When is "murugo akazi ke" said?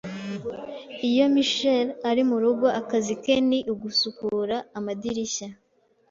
2.29-3.35